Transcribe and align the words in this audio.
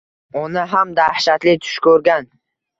Ona 0.43 0.63
ham 0.71 0.95
dahshatli 1.01 1.55
tush 1.69 1.79
ko‘rgan 1.87 2.29